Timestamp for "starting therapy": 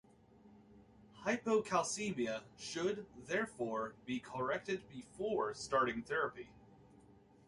5.53-6.49